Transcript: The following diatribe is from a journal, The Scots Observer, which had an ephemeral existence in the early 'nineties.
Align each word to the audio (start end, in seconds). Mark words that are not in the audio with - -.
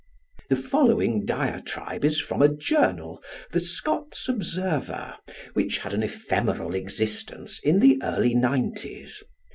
The 0.49 0.55
following 0.55 1.27
diatribe 1.27 2.03
is 2.03 2.19
from 2.19 2.41
a 2.41 2.47
journal, 2.49 3.21
The 3.51 3.59
Scots 3.59 4.27
Observer, 4.27 5.13
which 5.53 5.77
had 5.77 5.93
an 5.93 6.01
ephemeral 6.01 6.73
existence 6.73 7.59
in 7.59 7.79
the 7.81 8.01
early 8.01 8.33
'nineties. 8.33 9.21